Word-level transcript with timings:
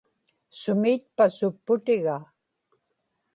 sumi 0.59 0.89
itpa 0.95 1.25
supputiga 1.37 2.15